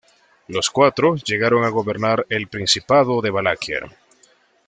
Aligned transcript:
Los 0.47 0.71
cuatro 0.71 1.15
llegaron 1.15 1.63
a 1.63 1.67
gobernar 1.69 2.25
el 2.29 2.47
principado 2.47 3.21
de 3.21 3.29
Valaquia. 3.29 3.81